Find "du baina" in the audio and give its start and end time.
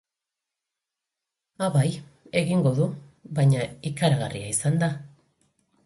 2.81-3.71